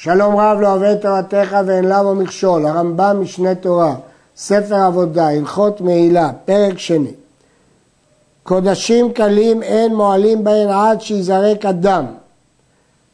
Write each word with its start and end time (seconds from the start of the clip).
שלום 0.00 0.36
רב 0.36 0.60
לא 0.60 0.92
את 0.92 1.02
תורתך 1.02 1.56
ואין 1.66 1.84
למה 1.84 2.14
מכשול, 2.14 2.66
הרמב"ם 2.66 3.20
משנה 3.20 3.54
תורה, 3.54 3.94
ספר 4.36 4.74
עבודה, 4.74 5.28
הלכות 5.28 5.80
מעילה, 5.80 6.30
פרק 6.44 6.78
שני. 6.78 7.12
קודשים 8.42 9.12
קלים 9.12 9.62
אין 9.62 9.94
מועלים 9.94 10.44
בהן 10.44 10.68
עד 10.68 11.00
שיזרק 11.00 11.64
הדם. 11.64 12.04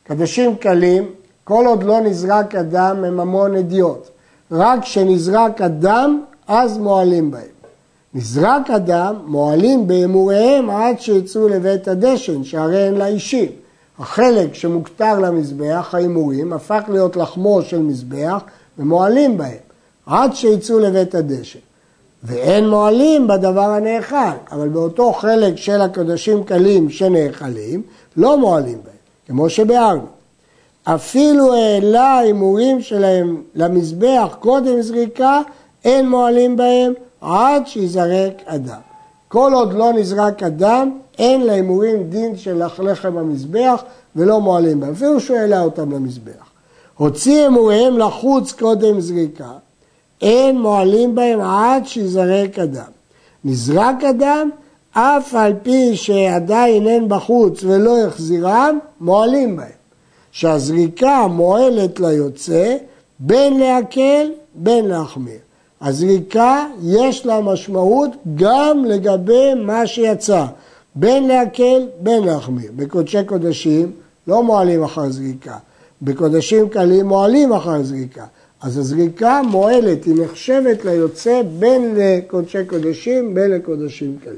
קדשים 0.03 0.57
קלים, 0.57 1.11
כל 1.45 1.67
עוד 1.67 1.83
לא 1.83 2.01
נזרק 2.01 2.55
הדם 2.55 3.05
הם 3.07 3.21
המון 3.21 3.57
אדיוט. 3.57 4.09
רק 4.53 4.83
כשנזרק 4.83 5.61
הדם, 5.61 6.23
אז 6.49 6.79
מועלים 6.79 7.31
בהם. 7.31 7.55
נזרק 8.15 8.71
הדם, 8.71 9.15
מועלים 9.27 9.87
באמוריהם 9.87 10.71
עד 10.71 11.01
שיצאו 11.01 11.49
לבית 11.49 11.89
הדשן, 11.89 12.45
שהרי 12.45 12.87
אין 12.87 12.95
לאישים. 12.95 13.64
החלק 13.99 14.55
שמוכתר 14.55 15.19
למזבח, 15.19 15.91
ההימורים, 15.93 16.53
הפך 16.53 16.83
להיות 16.89 17.17
לחמו 17.17 17.63
של 17.63 17.79
מזבח 17.79 18.43
ומועלים 18.79 19.37
בהם, 19.37 19.57
עד 20.07 20.35
שיצאו 20.35 20.79
לבית 20.79 21.15
הדשן. 21.15 21.59
ואין 22.25 22.69
מועלים 22.69 23.27
בדבר 23.27 23.71
הנאכל, 23.71 24.17
אבל 24.53 24.69
באותו 24.69 25.13
חלק 25.13 25.57
של 25.57 25.81
הקדושים 25.81 26.45
קלים 26.45 26.91
שנאכלים, 26.91 27.83
לא 28.17 28.39
מועלים 28.39 28.79
בהם, 28.85 28.95
כמו 29.27 29.51
שביארנו. 29.51 30.07
אפילו 30.85 31.55
העלה 31.55 32.05
ההימורים 32.05 32.83
שלהם 32.83 33.43
למזבח 33.55 34.37
קודם 34.41 34.83
זריקה, 34.83 35.41
אין 35.85 36.09
מועלים 36.09 36.57
בהם 36.57 36.93
עד 37.21 37.67
שיזרק 37.67 38.43
אדם. 38.45 38.94
כל 39.35 39.53
עוד 39.55 39.73
לא 39.73 39.93
נזרק 39.93 40.43
אדם, 40.43 40.99
אין 41.19 41.41
להימורים 41.41 42.11
דין 42.11 42.37
של 42.37 42.63
לחם 42.79 43.19
המזבח 43.19 43.83
ולא 44.17 44.41
מועלים 44.41 44.81
בהם, 44.81 44.93
אפילו 44.93 45.21
שהוא 45.21 45.37
העלה 45.37 45.63
אותם 45.63 45.93
למזבח. 45.93 46.51
הוציא 46.97 47.41
הימוריהם 47.41 47.99
לחוץ 47.99 48.53
קודם 48.53 49.01
זריקה, 49.01 49.51
אין 50.23 50.61
מועלים 50.61 51.15
בהם 51.15 51.41
עד 51.41 51.87
שיזרק 51.87 52.59
אדם. 52.59 52.91
נזרק 53.45 54.05
אדם, 54.11 54.51
אף 54.93 55.35
על 55.35 55.53
פי 55.63 55.97
שעדיין 55.97 56.87
אין 56.87 57.09
בחוץ 57.09 57.65
ולא 57.65 58.07
החזירם, 58.07 58.79
מועלים 59.01 59.57
בהם. 59.57 59.69
שהזריקה 60.33 61.27
מועלת 61.27 62.01
ליוצא 62.01 62.77
בין 63.19 63.59
להקל 63.59 64.31
בין 64.55 64.85
להחמיר. 64.85 65.39
הזריקה 65.85 66.67
יש 66.83 67.27
לה 67.27 67.41
משמעות 67.41 68.11
גם 68.35 68.85
לגבי 68.85 69.55
מה 69.55 69.87
שיצא, 69.87 70.45
בין 70.95 71.29
להקל 71.29 71.87
בין 72.01 72.25
להחמיר. 72.25 72.71
בקודשי 72.77 73.25
קודשים 73.27 73.93
לא 74.27 74.43
מועלים 74.43 74.83
אחר 74.83 75.11
זריקה, 75.11 75.57
בקודשים 76.03 76.69
קלים 76.69 77.07
מועלים 77.07 77.53
אחר 77.53 77.83
זריקה. 77.83 78.25
אז 78.63 78.79
הזריקה 78.79 79.43
מועלת, 79.43 80.05
היא 80.05 80.15
נחשבת 80.25 80.85
ליוצא 80.85 81.43
בין 81.59 81.95
לקודשי 81.97 82.65
קודשים, 82.65 83.35
בין 83.35 83.51
לקודשים 83.51 84.17
קלים. 84.25 84.37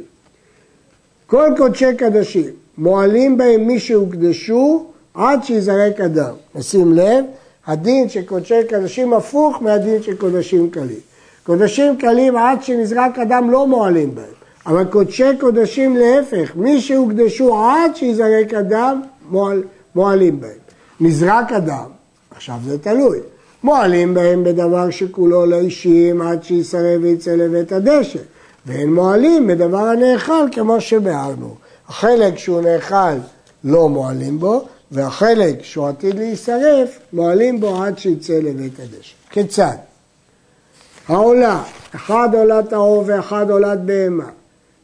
כל 1.26 1.50
קודשי 1.56 1.96
קודשים 1.98 2.50
מועלים 2.78 3.38
בהם 3.38 3.66
מי 3.66 3.78
שהוקדשו 3.78 4.84
עד 5.14 5.44
שיזרק 5.44 6.00
אדם. 6.00 6.34
נשים 6.54 6.92
לב, 6.92 7.24
הדין 7.66 8.08
של 8.08 8.22
קודשי 8.22 8.54
קודשים 8.68 9.14
הפוך 9.14 9.62
מהדין 9.62 10.02
של 10.02 10.16
קודשים 10.16 10.70
קלים. 10.70 11.15
קודשים 11.46 11.96
קלים 11.96 12.36
עד 12.36 12.62
שנזרק 12.62 13.18
אדם 13.18 13.50
לא 13.50 13.66
מועלים 13.66 14.14
בהם, 14.14 14.24
אבל 14.66 14.84
קודשי 14.84 15.36
קודשים 15.40 15.96
להפך, 15.96 16.56
מי 16.56 16.80
שהוקדשו 16.80 17.64
עד 17.64 17.96
שיזרק 17.96 18.54
אדם 18.54 19.02
מועל, 19.30 19.62
מועלים 19.94 20.40
בהם. 20.40 20.50
נזרק 21.00 21.52
אדם, 21.52 21.90
עכשיו 22.36 22.56
זה 22.64 22.78
תלוי, 22.78 23.18
מועלים 23.62 24.14
בהם 24.14 24.44
בדבר 24.44 24.90
שכולו 24.90 25.46
לאישים 25.46 26.22
עד 26.22 26.44
שיסרב 26.44 27.02
ויצא 27.02 27.30
לבית 27.30 27.72
הדשא, 27.72 28.18
ואין 28.66 28.94
מועלים 28.94 29.46
בדבר 29.46 29.86
הנאכל 29.86 30.46
כמו 30.52 30.80
שביארנו. 30.80 31.54
החלק 31.88 32.38
שהוא 32.38 32.60
נאכל 32.60 33.14
לא 33.64 33.88
מועלים 33.88 34.40
בו, 34.40 34.64
והחלק 34.90 35.62
שהוא 35.62 35.88
עתיד 35.88 36.14
להישרף, 36.14 36.98
מועלים 37.12 37.60
בו 37.60 37.82
עד 37.82 37.98
שיצא 37.98 38.32
לבית 38.32 38.80
הדשא. 38.80 39.14
כיצד? 39.30 39.76
העולה, 41.08 41.62
אחד 41.94 42.28
עולת 42.34 42.72
העור 42.72 43.04
ואחד 43.06 43.50
עולת 43.50 43.80
בהמה, 43.80 44.28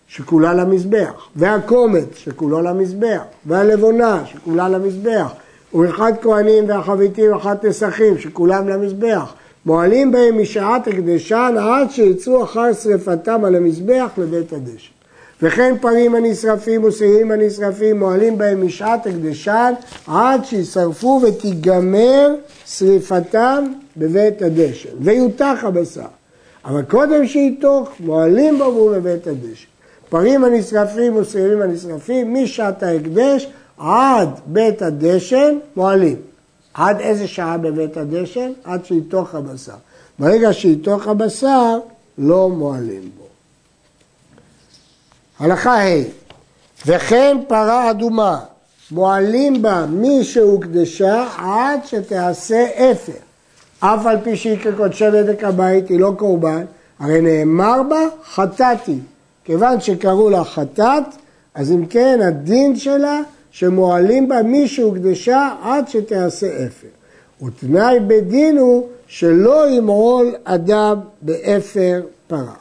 שכולה 0.09 0.55
למזבח, 0.55 1.29
והקומץ, 1.37 2.17
שכולו 2.17 2.63
למזבח, 2.63 3.21
והלבונה, 3.47 4.23
שכולה 4.27 4.69
למזבח, 4.69 5.33
ואחד 5.75 6.13
כהנים 6.23 6.69
והחביתים 6.69 7.33
ואחד 7.33 7.57
נסכים, 7.67 8.19
שכולם 8.19 8.69
למזבח. 8.69 9.33
מועלים 9.67 10.13
בהם 10.13 10.43
משעת 10.43 10.89
הקדשן 10.89 11.55
עד 11.61 11.91
שיצאו 11.91 12.45
אחר 12.45 12.73
שרפתם 12.73 13.45
על 13.45 13.55
המזבח 13.55 14.11
לבית 14.19 14.53
הדשא. 14.53 15.02
וכן 15.43 15.75
פרים 15.81 16.15
הנשרפים 16.15 16.85
ושעירים 16.85 17.31
הנשרפים 17.31 17.99
מועלים 17.99 18.39
בהם 18.39 18.67
משעת 18.67 19.07
הקדשן 19.07 19.73
עד 20.07 20.45
שישרפו 20.45 21.21
ותיגמר 21.23 22.35
שריפתם 22.67 23.65
בבית 23.97 24.43
הדשן 24.43 24.89
ויותח 25.01 25.59
הבשר. 25.63 26.07
אבל 26.65 26.83
קודם 26.83 27.27
שיתוך 27.27 27.89
מועלים 28.01 28.59
בו 28.59 28.89
בבית 28.89 29.27
הדשן. 29.27 29.67
פרים 30.09 30.45
הנשרפים 30.45 31.17
ושעירים 31.17 31.63
הנשרפים 31.63 32.35
משעת 32.35 32.83
ההקדש 32.83 33.49
עד 33.79 34.29
בית 34.47 34.83
הדשן 34.83 35.59
מועלים. 35.77 36.17
עד 36.75 37.01
איזה 37.01 37.29
שעה 37.29 37.59
בבית 37.59 37.97
הדשן? 37.97 38.53
עד 38.65 38.85
שיתוך 38.85 39.35
הבשר. 39.35 39.73
ברגע 40.19 40.53
שיתוך 40.53 41.09
הבשר 41.09 41.79
לא 42.19 42.49
מועלים 42.49 43.11
בו. 43.17 43.22
הלכה 45.43 45.83
ה' 45.83 46.03
וכן 46.87 47.37
פרה 47.49 47.91
אדומה 47.91 48.39
מועלים 48.91 49.63
בה 49.63 49.87
מי 49.87 50.25
שהוקדשה 50.25 51.27
עד 51.39 51.81
שתעשה 51.85 52.67
אפר. 52.77 53.13
אף 53.81 54.07
על 54.07 54.17
פי 54.25 54.37
שהיא 54.37 54.59
כקודשי 54.59 55.11
בדק 55.11 55.45
הבית, 55.45 55.89
היא 55.89 56.01
לא 56.01 56.13
קורבן, 56.19 56.65
הרי 56.99 57.21
נאמר 57.21 57.83
בה 57.89 58.01
חטאתי. 58.25 58.99
כיוון 59.45 59.81
שקראו 59.81 60.31
לה 60.31 60.45
חטאת, 60.45 61.05
אז 61.55 61.73
אם 61.73 61.87
כן 61.87 62.21
הדין 62.23 62.77
שלה 62.77 63.21
שמועלים 63.51 64.29
בה 64.29 64.43
מי 64.43 64.69
שהוקדשה 64.69 65.55
עד 65.63 65.89
שתעשה 65.89 66.47
אפר. 66.47 66.89
ותנאי 67.47 68.01
בדין 68.01 68.59
הוא 68.59 68.89
שלא 69.07 69.71
ימעול 69.71 70.35
אדם 70.45 71.01
באפר 71.23 72.03
פרה. 72.27 72.55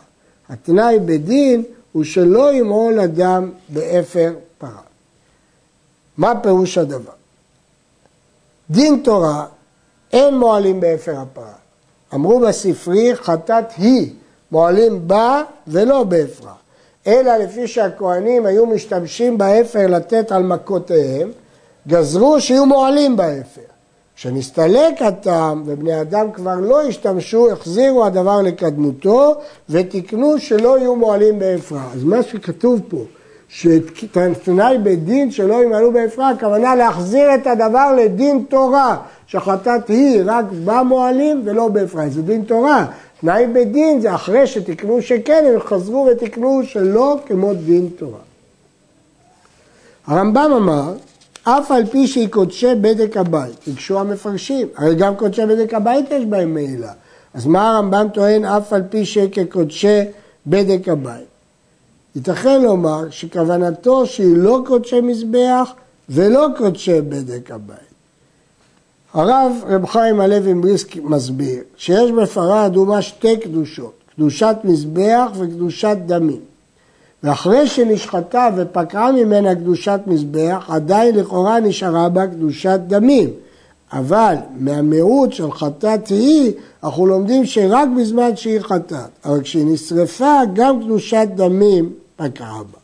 התנאי 0.49 0.99
בדין 0.99 1.63
הוא 1.91 2.03
שלא 2.03 2.53
ימעול 2.53 2.99
אדם 2.99 3.51
באפר 3.69 4.33
פרה. 4.57 4.81
מה 6.17 6.39
פירוש 6.43 6.77
הדבר? 6.77 7.11
דין 8.69 9.01
תורה 9.03 9.45
אין 10.13 10.37
מועלים 10.37 10.79
באפר 10.79 11.19
הפרה. 11.19 11.53
אמרו 12.13 12.39
בספרי 12.39 13.15
חטאת 13.15 13.65
היא, 13.77 14.13
מועלים 14.51 15.07
בה 15.07 15.43
ולא 15.67 16.03
באפרה. 16.03 16.53
אלא 17.07 17.37
לפי 17.37 17.67
שהכוהנים 17.67 18.45
היו 18.45 18.65
משתמשים 18.65 19.37
באפר 19.37 19.87
לתת 19.87 20.31
על 20.31 20.43
מכותיהם, 20.43 21.31
גזרו 21.87 22.41
שיהיו 22.41 22.65
מועלים 22.65 23.17
באפר. 23.17 23.70
כשנסתלק 24.21 25.01
הטעם 25.01 25.63
ובני 25.65 26.01
אדם 26.01 26.31
כבר 26.31 26.55
לא 26.59 26.81
השתמשו, 26.81 27.51
החזירו 27.51 28.05
הדבר 28.05 28.41
לקדמותו 28.41 29.35
ותיקנו 29.69 30.39
שלא 30.39 30.79
יהיו 30.79 30.95
מועלים 30.95 31.39
באפרה. 31.39 31.83
אז 31.93 32.03
מה 32.03 32.23
שכתוב 32.23 32.81
פה, 32.89 33.03
שתנאי 33.49 34.77
בדין 34.83 35.31
שלא 35.31 35.63
ימעלו 35.63 35.91
באפרה, 35.91 36.29
הכוונה 36.29 36.75
להחזיר 36.75 37.35
את 37.35 37.47
הדבר 37.47 37.95
לדין 37.97 38.45
תורה, 38.49 38.97
שחטאת 39.27 39.87
היא 39.87 40.21
רק 40.25 40.45
בה 40.65 40.84
מועלים 40.84 41.41
ולא 41.45 41.67
באפרה. 41.67 42.09
זה 42.09 42.21
דין 42.21 42.43
תורה. 42.43 42.85
תנאי 43.21 43.47
בדין 43.47 44.01
זה 44.01 44.15
אחרי 44.15 44.47
שתיקנו 44.47 45.01
שכן, 45.01 45.43
הם 45.53 45.59
חזרו 45.59 46.07
ותיקנו 46.11 46.61
שלא 46.63 47.17
כמו 47.25 47.53
דין 47.53 47.89
תורה. 47.97 48.19
הרמב"ם 50.07 50.51
אמר 50.55 50.93
אף 51.43 51.71
על 51.71 51.85
פי 51.85 52.07
שהיא 52.07 52.27
קודשי 52.27 52.75
בדק 52.81 53.17
הבית, 53.17 53.55
ביקשו 53.67 53.99
המפרשים, 53.99 54.67
הרי 54.75 54.95
גם 54.95 55.15
קודשי 55.15 55.45
בדק 55.45 55.73
הבית 55.73 56.05
יש 56.11 56.25
בהם 56.25 56.53
מעילה. 56.53 56.91
אז 57.33 57.45
מה 57.45 57.71
הרמב"ם 57.71 58.07
טוען 58.13 58.45
אף 58.45 58.73
על 58.73 58.81
פי 58.89 59.05
שכקודשי 59.05 59.99
בדק 60.47 60.89
הבית? 60.89 61.25
ייתכן 62.15 62.61
לומר 62.61 63.09
שכוונתו 63.09 64.05
שהיא 64.05 64.37
לא 64.37 64.59
קודשי 64.65 65.01
מזבח 65.01 65.71
ולא 66.09 66.47
קודשי 66.57 67.01
בדק 67.01 67.51
הבית. 67.51 67.91
הרב 69.13 69.51
רב 69.67 69.85
חיים 69.85 70.19
הלוי 70.19 70.53
מבריסק 70.53 70.95
מסביר 70.95 71.63
שיש 71.77 72.11
בפרה 72.11 72.65
אדומה 72.65 73.01
שתי 73.01 73.37
קדושות, 73.37 73.93
קדושת 74.15 74.55
מזבח 74.63 75.31
וקדושת 75.35 75.97
דמים. 76.05 76.50
ואחרי 77.23 77.67
שנשחטה 77.67 78.49
ופקעה 78.57 79.11
ממנה 79.11 79.55
קדושת 79.55 79.99
מזבח, 80.07 80.65
עדיין 80.69 81.15
לכאורה 81.15 81.59
נשארה 81.59 82.09
בה 82.09 82.27
קדושת 82.27 82.79
דמים. 82.87 83.29
אבל 83.93 84.35
מהמיעוט 84.59 85.33
של 85.33 85.51
חטאת 85.51 86.07
היא, 86.07 86.51
אנחנו 86.83 87.05
לומדים 87.05 87.45
שרק 87.45 87.87
בזמן 87.97 88.35
שהיא 88.35 88.59
חטאת, 88.59 89.09
אבל 89.25 89.41
כשהיא 89.41 89.65
נשרפה, 89.65 90.39
גם 90.53 90.83
קדושת 90.83 91.27
דמים 91.35 91.93
פקעה 92.15 92.63
בה. 92.63 92.79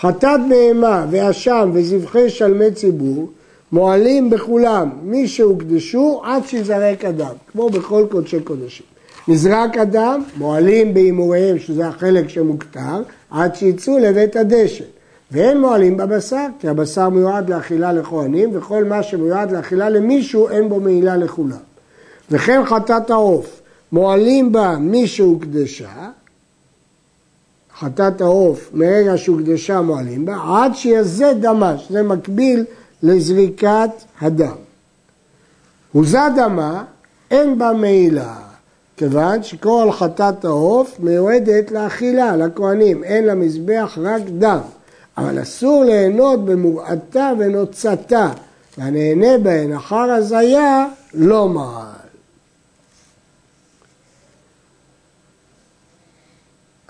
חטאת 0.00 0.40
בהמה 0.48 1.06
ואשם 1.10 1.70
וזבחי 1.74 2.30
שלמי 2.30 2.72
ציבור 2.72 3.30
מועלים 3.72 4.30
בכולם 4.30 4.90
מי 5.02 5.28
שהוקדשו 5.28 6.20
עד 6.24 6.46
שיזרק 6.46 7.04
אדם, 7.04 7.34
כמו 7.52 7.70
בכל 7.70 8.06
קודשי 8.10 8.40
קודשים. 8.40 8.86
נזרק 9.28 9.76
אדם, 9.76 10.22
מועלים 10.36 10.94
בהימוריהם, 10.94 11.58
שזה 11.58 11.88
החלק 11.88 12.28
שמוכתר, 12.28 13.02
עד 13.30 13.54
שיצאו 13.54 13.98
לבית 13.98 14.36
הדשא. 14.36 14.84
ואין 15.32 15.60
מועלים 15.60 15.96
בבשר, 15.96 16.46
כי 16.60 16.68
הבשר 16.68 17.08
מיועד 17.08 17.50
לאכילה 17.50 17.92
לכהנים, 17.92 18.50
וכל 18.52 18.84
מה 18.84 19.02
שמיועד 19.02 19.50
לאכילה 19.50 19.88
למישהו, 19.88 20.48
אין 20.48 20.68
בו 20.68 20.80
מעילה 20.80 21.16
לכולם. 21.16 21.56
וכן 22.30 22.60
חטאת 22.66 23.10
העוף, 23.10 23.60
מועלים 23.92 24.52
בה 24.52 24.76
מי 24.80 25.06
שהוקדשה, 25.06 26.10
חטאת 27.78 28.20
העוף, 28.20 28.70
מרגע 28.74 29.18
שהוקדשה 29.18 29.80
מועלים 29.80 30.26
בה, 30.26 30.36
עד 30.48 30.74
שיזה 30.74 31.32
דמה, 31.40 31.78
שזה 31.78 32.02
מקביל 32.02 32.64
לזריקת 33.02 33.90
הדם. 34.20 34.56
הוזה 35.92 36.18
דמה, 36.36 36.84
אין 37.30 37.58
בה 37.58 37.72
מעילה, 37.72 38.36
כיוון 39.00 39.42
שכל 39.42 39.88
חטאת 39.92 40.44
העוף 40.44 40.96
מיועדת 40.98 41.70
לאכילה, 41.70 42.36
לכהנים, 42.36 43.04
אין 43.04 43.26
למזבח 43.26 43.98
רק 44.02 44.22
דם. 44.38 44.58
אבל 45.16 45.42
אסור 45.42 45.84
ליהנות 45.84 46.44
במורעתה 46.44 47.32
ונוצתה, 47.38 48.32
והנהנה 48.78 49.38
בהן 49.38 49.72
אחר 49.72 49.96
הזיה 49.96 50.86
לא 51.14 51.48
מעל. 51.48 52.08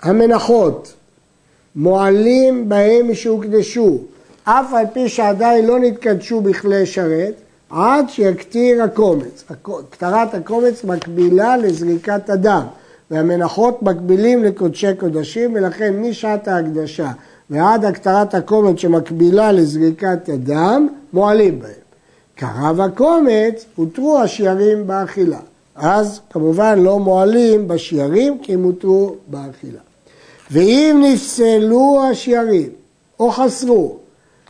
המנחות, 0.01 0.93
מועלים 1.75 2.69
בהם 2.69 3.11
משהוקדשו, 3.11 3.97
אף 4.43 4.73
על 4.73 4.85
פי 4.93 5.09
שעדיין 5.09 5.65
לא 5.65 5.79
נתקדשו 5.79 6.41
בכלי 6.41 6.85
שרת, 6.85 7.33
עד 7.71 8.09
שיקטיר 8.09 8.83
הקומץ. 8.83 9.43
קטרת 9.89 10.33
הקומץ 10.33 10.83
מקבילה 10.83 11.57
לזריקת 11.57 12.29
הדם, 12.29 12.63
והמנחות 13.11 13.83
מקבילים 13.83 14.43
לקודשי 14.43 14.95
קודשים, 14.99 15.53
ולכן 15.55 16.01
משעת 16.01 16.47
ההקדשה 16.47 17.11
ועד 17.49 17.85
הקטרת 17.85 18.33
הקומץ 18.33 18.79
שמקבילה 18.79 19.51
לזריקת 19.51 20.29
הדם, 20.29 20.87
מועלים 21.13 21.59
בהם. 21.59 21.71
קרב 22.35 22.81
הקומץ, 22.81 23.65
הותרו 23.75 24.19
השיירים 24.19 24.87
באכילה. 24.87 25.39
אז 25.75 26.19
כמובן 26.29 26.79
לא 26.79 26.99
מועלים 26.99 27.67
בשיירים 27.67 28.39
כי 28.39 28.53
הם 28.53 28.63
הותרו 28.63 29.15
באכילה. 29.27 29.79
ואם 30.51 31.03
נפסלו 31.05 32.03
השיירים 32.11 32.69
או 33.19 33.31
חסרו 33.31 33.97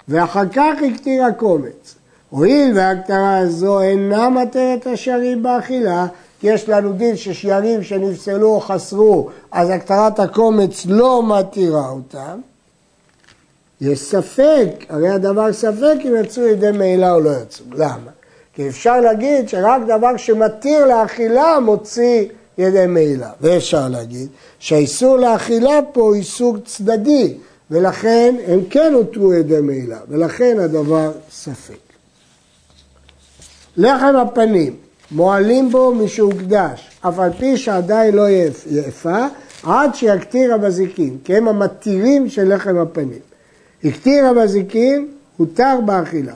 ואחר 0.07 0.50
כך 0.53 0.75
הקטיר 0.91 1.24
הקומץ, 1.24 1.95
הואיל 2.31 2.77
וההקטרה 2.77 3.37
הזו 3.37 3.81
אינה 3.81 4.29
מתרת 4.29 4.87
השיירים 4.87 5.43
באכילה, 5.43 6.05
כי 6.39 6.47
יש 6.47 6.69
לנו 6.69 6.93
דין 6.93 7.17
ששיירים 7.17 7.83
שנפסלו 7.83 8.55
או 8.55 8.59
חסרו, 8.59 9.29
אז 9.51 9.69
הקטרת 9.69 10.19
הקומץ 10.19 10.85
לא 10.85 11.23
מתירה 11.27 11.89
אותם, 11.89 12.39
יש 13.81 13.99
ספק, 13.99 14.67
הרי 14.89 15.09
הדבר 15.09 15.53
ספק 15.53 15.95
אם 16.05 16.15
יצאו 16.23 16.47
ידי 16.47 16.71
מעילה 16.71 17.13
או 17.13 17.19
לא 17.19 17.29
יצאו. 17.41 17.65
למה? 17.71 18.11
כי 18.53 18.69
אפשר 18.69 18.99
להגיד 19.01 19.49
שרק 19.49 19.81
דבר 19.87 20.17
שמתיר 20.17 20.85
לאכילה 20.85 21.59
מוציא 21.59 22.25
ידי 22.57 22.85
מעילה. 22.87 23.29
ואפשר 23.41 23.87
להגיד 23.87 24.27
שהאיסור 24.59 25.17
לאכילה 25.17 25.79
פה 25.93 26.01
הוא 26.01 26.15
איסור 26.15 26.57
צדדי, 26.65 27.33
ולכן 27.71 28.35
הם 28.47 28.59
כן 28.69 28.93
הותרו 28.93 29.33
ידי 29.33 29.61
מעילה, 29.61 29.99
ולכן 30.09 30.59
הדבר 30.59 31.11
ספק. 31.31 31.90
לחם 33.77 34.15
הפנים, 34.15 34.73
מועלים 35.12 35.71
בו 35.71 35.95
משהוקדש, 35.95 36.91
אף 37.01 37.19
על 37.19 37.31
פי 37.39 37.57
שעדיין 37.57 38.15
לא 38.15 38.29
יפה, 38.71 39.25
עד 39.63 39.95
שיקטיר 39.95 40.53
המזיקים, 40.53 41.18
כי 41.23 41.35
הם 41.35 41.47
המתירים 41.47 42.29
של 42.29 42.53
לחם 42.53 42.77
הפנים. 42.77 43.19
הקטיר 43.83 44.25
המזיקין, 44.25 45.07
הותר 45.38 45.79
באכילה. 45.85 46.33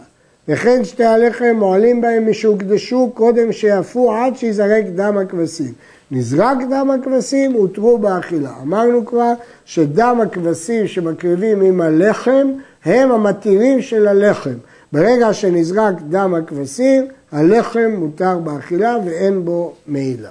וכן 0.48 0.84
שתי 0.84 1.04
הלחם 1.04 1.56
מועלים 1.56 2.02
בהם 2.02 2.30
משהוקדשו 2.30 3.12
קודם 3.14 3.52
שיפו 3.52 4.14
עד 4.14 4.38
שיזרק 4.38 4.86
דם 4.96 5.18
הכבשים. 5.18 5.74
נזרק 6.12 6.58
דם 6.70 6.92
הכבשים, 6.92 7.54
הותרו 7.54 7.98
באכילה. 7.98 8.52
אמרנו 8.62 9.06
כבר 9.06 9.34
שדם 9.66 10.20
הכבשים 10.24 10.88
שמקריבים 10.88 11.62
עם 11.62 11.82
הלחם 11.82 12.48
הם 12.86 13.12
המתירים 13.12 13.82
של 13.82 14.08
הלחם. 14.08 14.56
ברגע 14.92 15.34
שנזרק 15.34 15.96
דם 16.10 16.36
הכבשים, 16.36 17.08
הלחם 17.32 17.92
מותר 17.98 18.38
באכילה 18.38 18.98
ואין 19.06 19.46
בו 19.46 19.74
מעילה. 19.88 20.30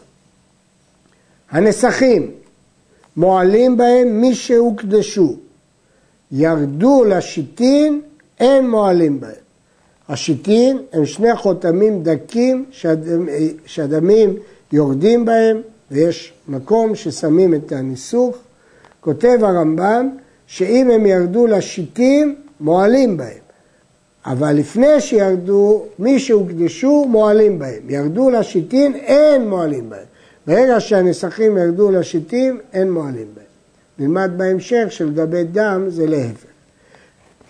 הנסכים, 1.50 2.30
מועלים 3.16 3.76
בהם 3.76 4.20
מי 4.20 4.34
שהוקדשו. 4.34 5.36
ירדו 6.32 7.04
לשיטין, 7.04 8.00
אין 8.40 8.70
מועלים 8.70 9.20
בהם. 9.20 9.44
השיטין 10.08 10.78
הם 10.92 11.06
שני 11.06 11.36
חותמים 11.36 12.02
דקים 12.02 12.64
שהדמים 13.66 14.36
יורדים 14.72 15.24
בהם, 15.24 15.60
ויש 15.90 16.32
מקום 16.48 16.94
ששמים 16.94 17.54
את 17.54 17.72
הניסוך. 17.72 18.36
כותב 19.00 19.38
הרמב"ם 19.42 20.08
שאם 20.46 20.90
הם 20.90 21.06
ירדו 21.06 21.46
לשיטין, 21.46 22.34
מועלים 22.60 23.16
בהם. 23.16 23.43
אבל 24.26 24.52
לפני 24.52 25.00
שירדו, 25.00 25.84
מי 25.98 26.18
שהוקדשו, 26.18 27.06
מועלים 27.08 27.58
בהם. 27.58 27.90
ירדו 27.90 28.30
לשיטין, 28.30 28.94
אין 28.94 29.48
מועלים 29.48 29.90
בהם. 29.90 30.04
ברגע 30.46 30.80
שהנסכים 30.80 31.58
ירדו 31.58 31.90
לשיטין, 31.90 32.58
אין 32.72 32.90
מועלים 32.90 33.26
בהם. 33.34 33.44
נלמד 33.98 34.30
בהמשך 34.36 34.86
שלגבי 34.88 35.44
דם 35.44 35.84
זה 35.88 36.06
להפך. 36.06 36.46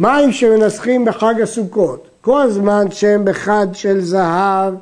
מים 0.00 0.32
שמנסחים 0.32 1.04
בחג 1.04 1.40
הסוכות, 1.42 2.08
כל 2.20 2.50
זמן 2.50 2.86
שהם 2.90 3.24
בחד 3.24 3.66
של 3.72 4.00
זהב, 4.00 4.74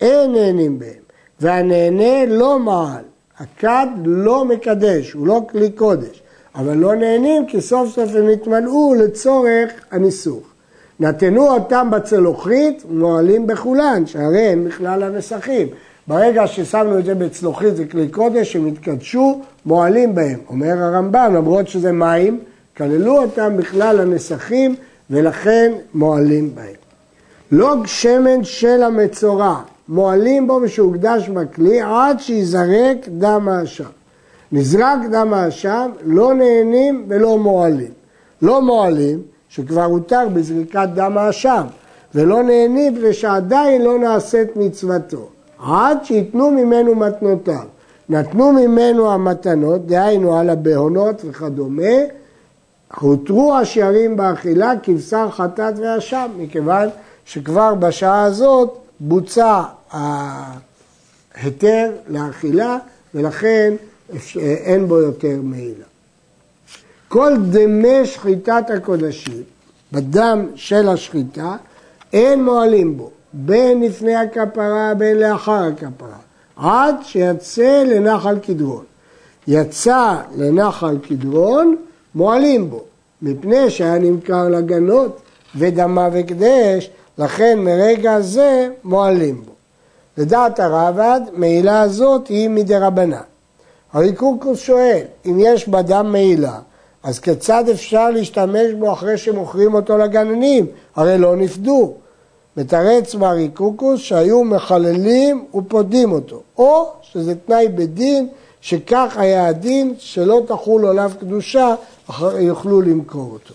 אין 0.00 0.32
נהנים 0.32 0.78
בהם, 0.78 1.02
והנהנה 1.40 2.26
לא 2.26 2.58
מעל, 2.58 3.04
הכד 3.38 3.86
לא 4.04 4.44
מקדש, 4.44 5.12
הוא 5.12 5.26
לא 5.26 5.40
כלי 5.50 5.70
קודש, 5.70 6.22
אבל 6.54 6.76
לא 6.76 6.94
נהנים 6.94 7.46
כי 7.46 7.60
סוף 7.60 7.94
סוף 7.94 8.14
הם 8.14 8.28
התמלאו 8.28 8.94
לצורך 8.94 9.72
הניסוך. 9.90 10.42
נתנו 11.00 11.48
אותם 11.48 11.88
בצלוחית, 11.90 12.82
מועלים 12.90 13.46
בכולן, 13.46 14.06
שהרי 14.06 14.46
הם 14.46 14.64
בכלל 14.64 15.02
הנסחים. 15.02 15.66
ברגע 16.06 16.46
ששמנו 16.46 16.98
את 16.98 17.04
זה 17.04 17.14
בצלוחית, 17.14 17.76
זה 17.76 17.84
כלי 17.84 18.08
קודש, 18.08 18.56
הם 18.56 18.66
התקדשו, 18.66 19.40
מועלים 19.66 20.14
בהם. 20.14 20.38
אומר 20.48 20.82
הרמב"ם, 20.82 21.32
למרות 21.34 21.68
שזה 21.68 21.92
מים, 21.92 22.40
כללו 22.76 23.22
אותם 23.22 23.56
בכלל 23.56 24.00
הנסכים, 24.00 24.74
ולכן 25.10 25.72
מועלים 25.94 26.54
בהם. 26.54 26.74
לא 27.52 27.74
שמן 27.86 28.44
של 28.44 28.82
המצורע, 28.82 29.60
מועלים 29.88 30.46
בו 30.46 30.60
ושהוקדש 30.62 31.28
בכלי 31.28 31.80
עד 31.80 32.20
שיזרק 32.20 33.08
דם 33.08 33.48
האשם. 33.48 33.84
נזרק 34.52 34.98
דם 35.10 35.34
האשם, 35.34 35.90
לא 36.04 36.34
נהנים 36.34 37.04
ולא 37.08 37.38
מועלים. 37.38 37.92
לא 38.42 38.62
מועלים, 38.62 39.22
שכבר 39.48 39.84
הותר 39.84 40.28
בזריקת 40.34 40.88
דם 40.94 41.18
האשם, 41.18 41.66
ולא 42.14 42.42
נהנים 42.42 42.94
ושעדיין 43.02 43.82
לא 43.82 43.98
נעשית 43.98 44.56
מצוותו. 44.56 45.28
עד 45.66 46.04
שייתנו 46.04 46.50
ממנו 46.50 46.94
מתנותיו. 46.94 47.64
נתנו 48.08 48.52
ממנו 48.52 49.12
המתנות, 49.12 49.86
דהיינו 49.86 50.38
על 50.38 50.50
הבהונות 50.50 51.22
וכדומה, 51.24 51.92
הותרו 53.00 53.54
השערים 53.54 54.16
באכילה 54.16 54.72
כבשר 54.82 55.30
חטאת 55.30 55.74
ואשם, 55.78 56.30
מכיוון 56.38 56.88
שכבר 57.24 57.74
בשעה 57.74 58.24
הזאת 58.24 58.78
בוצע 59.00 59.62
ההיתר 59.90 61.92
לאכילה 62.08 62.78
ולכן 63.14 63.74
אין 64.36 64.88
בו 64.88 64.98
יותר 64.98 65.36
מעילה. 65.42 65.84
כל 67.08 67.32
דמי 67.50 68.06
שחיטת 68.06 68.70
הקודשים, 68.76 69.42
בדם 69.92 70.46
של 70.54 70.88
השחיטה, 70.88 71.56
אין 72.12 72.44
מועלים 72.44 72.96
בו, 72.96 73.10
בין 73.32 73.82
לפני 73.82 74.14
הכפרה 74.16 74.92
בין 74.98 75.16
לאחר 75.16 75.62
הכפרה, 75.72 76.16
עד 76.56 76.94
שיצא 77.02 77.84
לנחל 77.86 78.38
קדרון. 78.38 78.84
יצא 79.46 80.16
לנחל 80.36 80.98
קדרון, 81.08 81.76
מועלים 82.14 82.70
בו, 82.70 82.84
מפני 83.22 83.70
שהיה 83.70 83.98
נמכר 83.98 84.48
לגנות, 84.48 85.20
ודמה 85.56 86.08
וקדש, 86.12 86.90
לכן 87.18 87.58
מרגע 87.58 88.20
זה 88.20 88.68
מועלים 88.84 89.42
בו. 89.46 89.52
לדעת 90.18 90.60
הרב"ד, 90.60 91.20
מעילה 91.32 91.80
הזאת 91.80 92.28
היא 92.28 92.48
מדרבנן. 92.50 93.16
הרי 93.92 94.12
קורקוס 94.12 94.58
שואל, 94.58 95.02
אם 95.26 95.36
יש 95.40 95.68
בדם 95.68 96.12
מעילה, 96.12 96.58
אז 97.08 97.18
כיצד 97.18 97.68
אפשר 97.68 98.10
להשתמש 98.10 98.72
בו 98.78 98.92
אחרי 98.92 99.18
שמוכרים 99.18 99.74
אותו 99.74 99.98
לגננים? 99.98 100.66
הרי 100.96 101.18
לא 101.18 101.36
נפדו. 101.36 101.94
מתרץ 102.56 103.14
מרי 103.14 103.48
קוקוס 103.54 104.00
שהיו 104.00 104.44
מחללים 104.44 105.44
ופודים 105.54 106.12
אותו, 106.12 106.42
או 106.58 106.92
שזה 107.02 107.34
תנאי 107.34 107.68
בדין 107.68 108.28
שכך 108.60 109.14
היה 109.16 109.46
הדין 109.46 109.94
שלא 109.98 110.42
תחול 110.46 110.86
עליו 110.86 111.12
קדושה, 111.20 111.74
יוכלו 112.38 112.80
למכור 112.80 113.30
אותו. 113.32 113.54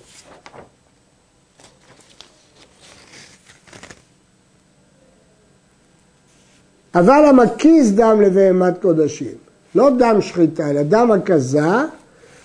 אבל 6.95 7.25
המקיז 7.25 7.95
דם 7.95 8.21
לבהמת 8.21 8.81
קודשים, 8.81 9.35
לא 9.75 9.89
דם 9.89 10.21
שחיטה, 10.21 10.69
אלא 10.69 10.83
דם 10.83 11.11
הכזה, 11.11 11.59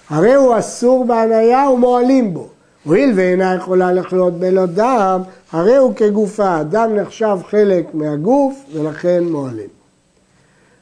הרי 0.09 0.35
הוא 0.35 0.59
אסור 0.59 1.05
בהניה 1.05 1.71
ומועלים 1.71 2.35
בו. 2.35 2.49
הואיל 2.85 3.12
ואינה 3.17 3.55
יכולה 3.55 3.93
לחיות 3.93 4.35
בלא 4.35 4.67
דם, 4.67 5.21
הרי 5.53 5.77
הוא 5.77 5.95
כגופה, 5.95 6.62
דם 6.62 6.91
נחשב 6.95 7.38
חלק 7.50 7.95
מהגוף 7.95 8.65
ולכן 8.73 9.25
מועלים. 9.25 9.69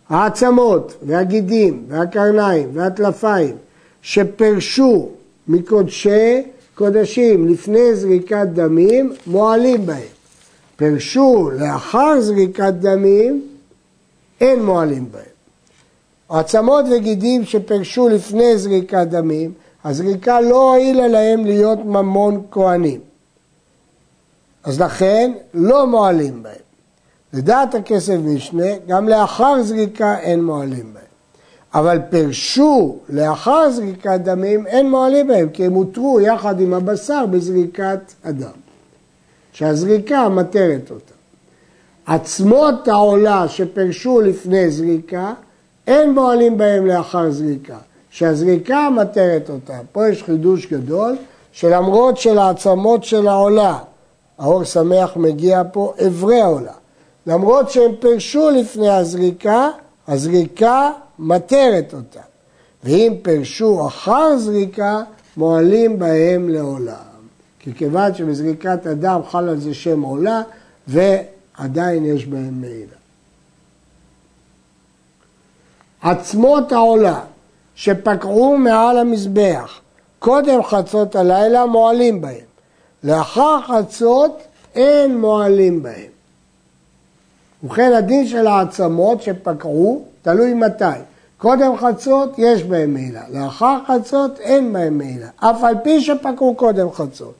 העצמות 0.08 0.94
והגידים 1.02 1.84
והקרניים 1.88 2.70
והטלפיים 2.72 3.56
שפרשו 4.02 5.08
מקודשי 5.48 6.42
קודשים 6.74 7.48
לפני 7.48 7.94
זריקת 7.94 8.46
דמים, 8.52 9.12
מועלים 9.26 9.86
בהם. 9.86 10.16
פרשו 10.76 11.50
לאחר 11.58 12.20
זריקת 12.20 12.72
דמים, 12.80 13.42
אין 14.40 14.64
מועלים 14.64 15.06
בהם. 15.12 15.35
עצמות 16.28 16.84
וגידים 16.90 17.44
שפרשו 17.44 18.08
לפני 18.08 18.58
זריקת 18.58 19.06
דמים, 19.10 19.52
הזריקה 19.84 20.40
לא 20.40 20.74
הועילה 20.74 21.08
להם 21.08 21.44
להיות 21.44 21.78
ממון 21.78 22.42
כהנים. 22.50 23.00
אז 24.64 24.80
לכן 24.80 25.32
לא 25.54 25.86
מועלים 25.86 26.42
בהם. 26.42 26.54
לדעת 27.32 27.74
הכסף 27.74 28.16
משנה, 28.24 28.76
גם 28.86 29.08
לאחר 29.08 29.62
זריקה 29.62 30.18
אין 30.18 30.44
מועלים 30.44 30.94
בהם. 30.94 31.02
אבל 31.74 31.98
פרשו 32.10 32.96
לאחר 33.08 33.70
זריקת 33.70 34.20
דמים, 34.24 34.66
אין 34.66 34.90
מועלים 34.90 35.28
בהם, 35.28 35.48
כי 35.48 35.64
הם 35.64 35.72
הותרו 35.72 36.20
יחד 36.20 36.60
עם 36.60 36.74
הבשר 36.74 37.26
בזריקת 37.26 38.00
הדם. 38.24 38.48
שהזריקה 39.52 40.28
מטרת 40.28 40.90
אותה. 40.90 41.12
עצמות 42.06 42.88
העולה 42.88 43.48
שפרשו 43.48 44.20
לפני 44.20 44.70
זריקה, 44.70 45.34
אין 45.86 46.14
מועלים 46.14 46.58
בהם 46.58 46.86
לאחר 46.86 47.30
זריקה. 47.30 47.76
שהזריקה 48.16 48.88
מטרת 48.90 49.50
אותה. 49.50 49.78
פה 49.92 50.08
יש 50.08 50.22
חידוש 50.22 50.66
גדול, 50.66 51.16
שלמרות 51.52 52.18
שלעצמות 52.18 53.04
של 53.04 53.28
העולה, 53.28 53.78
האור 54.38 54.64
שמח 54.64 55.16
מגיע 55.16 55.62
פה, 55.72 55.92
אברי 56.06 56.40
העולה. 56.40 56.72
למרות 57.26 57.70
שהם 57.70 57.92
פרשו 58.00 58.50
לפני 58.50 58.90
הזריקה, 58.90 59.68
הזריקה 60.08 60.90
מטרת 61.18 61.94
אותה. 61.94 62.20
ואם 62.84 63.14
פרשו 63.22 63.86
אחר 63.86 64.38
זריקה, 64.38 65.02
מועלים 65.36 65.98
בהם 65.98 66.48
לעולם. 66.48 67.16
כי 67.58 67.74
כיוון 67.74 68.14
שבזריקת 68.14 68.86
הדם 68.86 69.20
חל 69.28 69.48
על 69.48 69.60
זה 69.60 69.74
שם 69.74 70.02
עולה, 70.02 70.42
ועדיין 70.88 72.04
יש 72.04 72.26
בהם 72.26 72.60
מעילה. 72.60 72.96
עצמות 76.06 76.72
העולה 76.72 77.20
שפקעו 77.74 78.56
מעל 78.58 78.98
המזבח 78.98 79.80
קודם 80.18 80.62
חצות 80.62 81.16
הלילה 81.16 81.66
מועלים 81.66 82.20
בהם. 82.20 82.46
לאחר 83.04 83.58
חצות 83.66 84.42
אין 84.74 85.20
מועלים 85.20 85.82
בהם. 85.82 86.10
ובכן 87.62 87.92
הדין 87.92 88.26
של 88.26 88.46
העצמות 88.46 89.22
שפקעו 89.22 90.02
תלוי 90.22 90.54
מתי. 90.54 90.84
קודם 91.38 91.76
חצות 91.76 92.34
יש 92.38 92.62
בהם 92.62 92.94
מעילה, 92.94 93.22
לאחר 93.32 93.78
חצות 93.86 94.40
אין 94.40 94.72
בהם 94.72 94.98
מעילה, 94.98 95.28
אף 95.36 95.64
על 95.64 95.74
פי 95.82 96.00
שפקעו 96.00 96.54
קודם 96.54 96.92
חצות. 96.92 97.34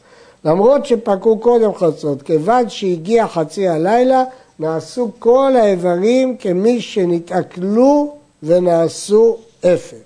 למרות 0.44 0.86
שפקעו 0.86 1.38
קודם 1.38 1.74
חצות, 1.74 2.22
כיוון 2.22 2.68
שהגיע 2.68 3.26
חצי 3.26 3.68
הלילה, 3.68 4.24
נעשו 4.58 5.10
כל 5.18 5.52
האיברים 5.56 6.36
כמי 6.36 6.80
שנתעכלו 6.80 8.16
ונעשו 8.46 9.36
אפר. 9.60 9.96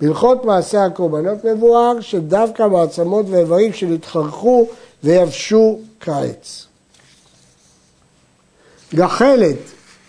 בהלכות 0.00 0.44
מעשה 0.44 0.84
הקורבנות 0.84 1.44
מבואר 1.44 2.00
שדווקא 2.00 2.66
מעצמות 2.68 3.26
ואיברים 3.28 3.72
שנתחרחו 3.72 4.66
ויבשו 5.04 5.78
כעץ. 6.00 6.66
גחלת 8.94 9.56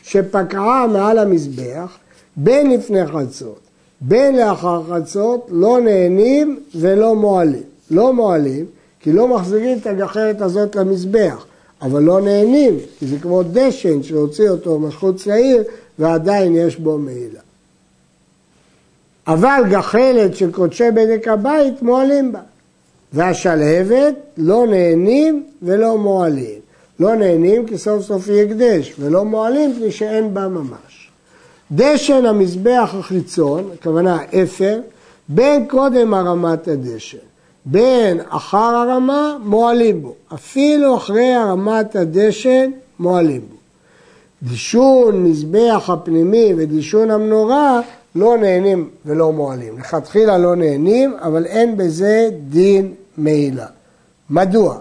שפקעה 0.04 0.88
מעל 0.88 1.18
המזבח 1.20 1.98
בין 2.36 2.72
לפני 2.72 3.08
חצות 3.08 3.60
בין 4.02 4.38
לאחר 4.38 4.82
חצות 4.90 5.48
לא 5.50 5.80
נהנים 5.80 6.60
ולא 6.76 7.16
מועלים. 7.16 7.64
לא 7.92 8.14
מועלים 8.14 8.66
כי 9.00 9.12
לא 9.12 9.28
מחזירים 9.28 9.78
את 9.78 9.88
הגחלת 9.88 10.42
הזאת 10.42 10.76
למזבח, 10.76 11.46
אבל 11.82 12.04
לא 12.04 12.22
נהנים 12.22 12.78
כי 13.00 13.08
זה 13.08 13.16
כמו 13.22 13.44
דשן 13.44 14.04
שהוציא 14.04 14.50
אותו 14.50 14.80
מחוץ 14.80 15.26
לעיר 15.26 15.64
ועדיין 16.00 16.56
יש 16.56 16.78
בו 16.78 16.98
מעילה. 16.98 17.40
אבל 19.28 19.64
גחלת 19.70 20.36
של 20.36 20.52
קודשי 20.52 20.92
בדק 20.92 21.28
הבית 21.28 21.82
מועלים 21.82 22.32
בה. 22.32 22.40
והשלהבת 23.14 24.16
לא 24.38 24.68
נהנים 24.68 25.44
ולא 25.62 25.98
מועלים. 25.98 26.60
לא 27.00 27.16
נהנים 27.16 27.66
כי 27.66 27.78
סוף 27.78 28.04
סוף 28.04 28.28
יהיה 28.28 28.44
הקדש, 28.44 28.94
ולא 29.00 29.26
מועלים 29.26 29.76
כי 29.78 29.92
שאין 29.92 30.34
בה 30.34 30.48
ממש. 30.48 31.12
דשן 31.72 32.26
המזבח 32.26 32.96
החיצון, 33.00 33.70
הכוונה 33.74 34.18
אפר, 34.44 34.80
בין 35.30 35.66
קודם 35.68 36.14
הרמת 36.14 36.68
הדשן, 36.68 37.18
בין 37.66 38.20
אחר 38.30 38.58
הרמה, 38.58 39.38
מועלים 39.44 40.02
בו. 40.02 40.16
אפילו 40.34 40.98
אחרי 40.98 41.34
הרמת 41.34 41.96
הדשן, 41.96 42.72
מועלים 43.00 43.42
בו. 43.50 43.59
דישון 44.44 45.24
מזבח 45.24 45.90
הפנימי 45.90 46.54
ודישון 46.58 47.12
המנורה 47.12 47.80
לא 48.16 48.38
נהנים 48.38 48.90
ולא 49.06 49.32
מועלים. 49.34 49.80
לכתחילה 49.80 50.38
לא 50.38 50.56
נהנים, 50.56 51.16
אבל 51.22 51.46
אין 51.46 51.78
בזה 51.78 52.30
דין 52.50 52.94
מעילה. 53.18 53.66
מדוע? 54.30 54.78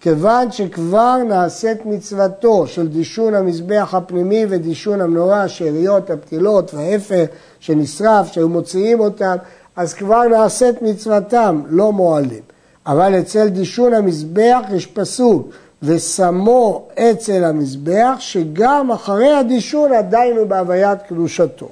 כיוון 0.00 0.52
שכבר 0.52 1.16
נעשית 1.28 1.86
מצוותו 1.86 2.66
של 2.66 2.88
דישון 2.88 3.34
המזבח 3.34 3.94
הפנימי 3.94 4.46
ודישון 4.48 5.00
המנורה, 5.00 5.42
השאריות, 5.42 6.10
הפתילות 6.10 6.74
והאפר 6.74 7.24
שנשרף, 7.60 8.32
שהיו 8.32 8.48
מוציאים 8.48 9.00
אותם, 9.00 9.36
אז 9.76 9.94
כבר 9.94 10.22
נעשית 10.28 10.82
מצוותם, 10.82 11.62
לא 11.68 11.92
מועלים. 11.92 12.42
אבל 12.86 13.18
אצל 13.18 13.48
דישון 13.48 13.94
המזבח 13.94 14.60
יש 14.74 14.86
פסוק, 14.86 15.48
ושמו 15.82 16.88
אצל 16.94 17.44
המזבח, 17.44 18.14
שגם 18.18 18.90
אחרי 18.92 19.32
הדישון 19.32 19.92
עדיין 19.92 20.36
הוא 20.36 20.46
בהוויית 20.46 20.98
קדושתו. 21.08 21.68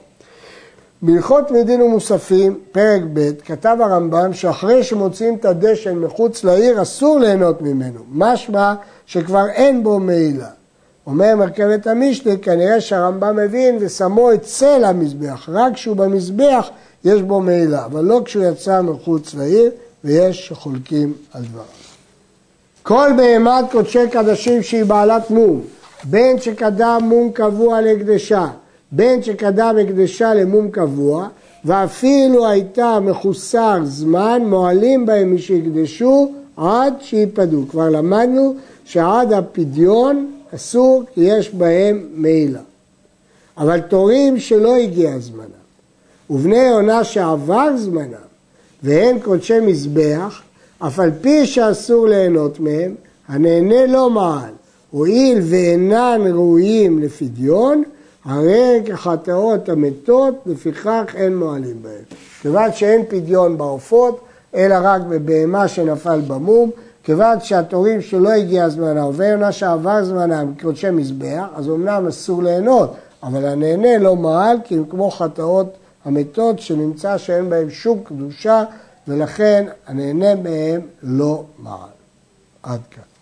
בהלכות 1.02 1.50
מדין 1.50 1.82
ומוספים, 1.82 2.58
פרק 2.72 3.02
ב', 3.12 3.30
כתב 3.44 3.76
הרמב"ם 3.80 4.32
שאחרי 4.32 4.84
שמוציאים 4.84 5.34
את 5.34 5.44
הדשן 5.44 5.98
מחוץ 5.98 6.44
לעיר 6.44 6.82
אסור 6.82 7.18
ליהנות 7.18 7.62
ממנו, 7.62 8.00
משמע 8.12 8.74
שכבר 9.06 9.48
אין 9.48 9.84
בו 9.84 9.98
מעילה. 9.98 10.48
אומר 11.06 11.36
מרכבת 11.36 11.86
המשנה, 11.86 12.36
כנראה 12.36 12.80
שהרמב"ם 12.80 13.36
מבין 13.36 13.76
ושמו 13.80 14.34
אצל 14.34 14.84
המזבח, 14.84 15.48
רק 15.52 15.74
כשהוא 15.74 15.96
במזבח 15.96 16.68
יש 17.04 17.22
בו 17.22 17.40
מעילה, 17.40 17.84
אבל 17.84 18.04
לא 18.04 18.20
כשהוא 18.24 18.44
יצא 18.44 18.82
מחוץ 18.82 19.34
לעיר 19.34 19.70
ויש 20.04 20.46
שחולקים 20.48 21.12
על 21.32 21.42
דבריו. 21.42 21.85
כל 22.86 23.10
בהמת 23.16 23.64
קודשי 23.70 24.08
קדשים 24.10 24.62
שהיא 24.62 24.84
בעלת 24.84 25.30
מום, 25.30 25.60
בין 26.04 26.40
שקדם 26.40 27.00
מום 27.02 27.30
קבוע 27.32 27.80
להקדשה 27.80 28.46
בין 28.92 29.22
שקדם 29.22 29.76
הקדשה 29.82 30.34
למום 30.34 30.70
קבוע, 30.70 31.28
ואפילו 31.64 32.46
הייתה 32.46 33.00
מחוסר 33.00 33.78
זמן, 33.84 34.42
מועלים 34.46 35.06
בהם 35.06 35.34
משהקדשו 35.34 36.32
עד 36.56 36.94
שיפדו. 37.00 37.64
כבר 37.70 37.88
למדנו 37.88 38.54
שעד 38.84 39.32
הפדיון 39.32 40.30
אסור 40.54 41.02
כי 41.14 41.20
יש 41.20 41.54
בהם 41.54 42.06
מעילה. 42.14 42.60
אבל 43.58 43.80
תורים 43.80 44.38
שלא 44.38 44.76
הגיע 44.76 45.18
זמנם, 45.18 45.66
ובני 46.30 46.68
עונה 46.68 47.04
שעבר 47.04 47.76
זמנם, 47.76 48.26
והן 48.82 49.18
קודשי 49.18 49.60
מזבח, 49.60 50.42
אף 50.78 51.00
על 51.00 51.10
פי 51.20 51.46
שאסור 51.46 52.06
ליהנות 52.06 52.60
מהם, 52.60 52.94
הנהנה 53.28 53.86
לא 53.86 54.10
מעל. 54.10 54.50
הואיל 54.90 55.38
ואינן 55.42 56.20
ראויים 56.32 56.98
לפדיון, 57.02 57.82
הרי 58.24 58.82
כחטאות 58.86 59.68
המתות, 59.68 60.34
לפיכך 60.46 61.04
אין 61.14 61.36
מועלים 61.36 61.82
בהם. 61.82 62.02
כיוון 62.42 62.72
שאין 62.72 63.02
פדיון 63.08 63.58
בעופות, 63.58 64.20
אלא 64.54 64.74
רק 64.82 65.02
בבהמה 65.02 65.68
שנפל 65.68 66.20
במום, 66.26 66.70
כיוון 67.04 67.40
שהתורים 67.40 68.02
שלא 68.02 68.30
הגיע 68.30 68.68
זמנה, 68.68 69.06
ובעונה 69.06 69.52
שעבר 69.52 70.04
זמנה 70.04 70.44
מקודשי 70.44 70.90
מזבח, 70.90 71.44
אז 71.54 71.68
אמנם 71.68 72.06
אסור 72.06 72.42
ליהנות, 72.42 72.94
אבל 73.22 73.44
הנהנה 73.44 73.98
לא 73.98 74.16
מעל, 74.16 74.56
כי 74.64 74.74
הם 74.74 74.84
כמו 74.90 75.10
חטאות 75.10 75.76
המתות, 76.04 76.60
שנמצא 76.60 77.18
שאין 77.18 77.50
בהם 77.50 77.70
שום 77.70 78.00
קדושה, 78.04 78.64
ולכן 79.08 79.66
הנהנה 79.86 80.34
מהם 80.34 80.80
לא 81.02 81.44
מעל. 81.58 81.88
עד 82.62 82.80
כאן. 82.90 83.15